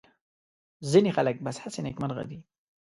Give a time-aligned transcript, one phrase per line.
[0.91, 2.39] ځینې خلک بس هسې نېکمرغه دي.